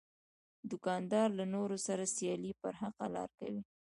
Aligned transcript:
دوکاندار 0.69 1.29
له 1.39 1.45
نورو 1.53 1.77
سره 1.87 2.03
سیالي 2.15 2.51
پر 2.61 2.73
حقه 2.81 3.05
لار 3.15 3.29
کوي. 3.39 3.61